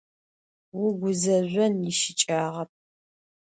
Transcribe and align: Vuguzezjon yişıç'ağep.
Vuguzezjon 0.77 1.73
yişıç'ağep. 1.85 2.71